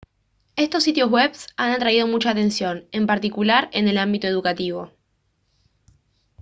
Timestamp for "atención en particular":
2.31-3.69